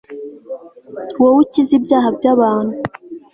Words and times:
wow'ukiz'ibyaha 1.21 2.07
by'abantu 2.17 2.77